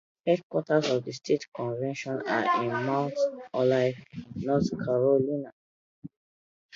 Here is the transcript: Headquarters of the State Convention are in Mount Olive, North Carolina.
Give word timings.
Headquarters 0.25 0.89
of 0.89 1.03
the 1.05 1.11
State 1.13 1.45
Convention 1.55 2.23
are 2.27 2.63
in 2.63 2.71
Mount 2.87 3.13
Olive, 3.53 3.93
North 4.33 4.71
Carolina. 4.83 5.53